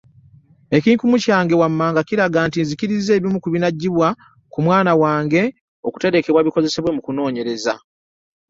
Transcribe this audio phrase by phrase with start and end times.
[0.77, 4.07] Ekinkumu kyange wammanga kiraga nti nzikkiriza ebimu ku binaggyibwa
[4.51, 5.43] ku mwana wange
[5.87, 7.73] okuterekebwa bikozesebwe mu kunoonyereza.